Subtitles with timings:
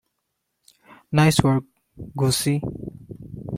[1.11, 1.63] Nice work,
[2.17, 2.59] Gussie.